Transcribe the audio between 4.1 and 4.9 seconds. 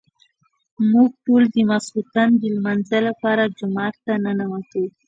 ننوتو.